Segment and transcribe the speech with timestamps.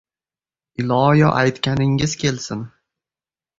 [0.83, 2.67] —Iloyo aytganingiz kelsin!